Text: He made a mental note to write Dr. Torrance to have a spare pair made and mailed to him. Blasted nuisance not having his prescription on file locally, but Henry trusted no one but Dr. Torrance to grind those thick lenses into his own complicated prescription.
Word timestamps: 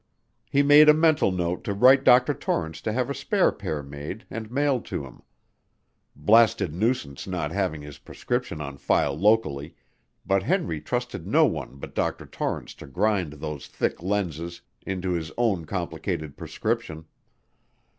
He 0.49 0.63
made 0.63 0.89
a 0.89 0.95
mental 0.95 1.31
note 1.31 1.63
to 1.65 1.75
write 1.75 2.03
Dr. 2.03 2.33
Torrance 2.33 2.81
to 2.81 2.91
have 2.91 3.07
a 3.07 3.13
spare 3.13 3.51
pair 3.51 3.83
made 3.83 4.25
and 4.31 4.49
mailed 4.49 4.83
to 4.85 5.05
him. 5.05 5.21
Blasted 6.15 6.73
nuisance 6.73 7.27
not 7.27 7.51
having 7.51 7.83
his 7.83 7.99
prescription 7.99 8.61
on 8.61 8.77
file 8.77 9.15
locally, 9.15 9.75
but 10.25 10.41
Henry 10.41 10.81
trusted 10.81 11.27
no 11.27 11.45
one 11.45 11.75
but 11.75 11.93
Dr. 11.93 12.25
Torrance 12.25 12.73
to 12.73 12.87
grind 12.87 13.33
those 13.33 13.67
thick 13.67 14.01
lenses 14.01 14.61
into 14.87 15.11
his 15.11 15.31
own 15.37 15.65
complicated 15.65 16.35
prescription. 16.35 17.05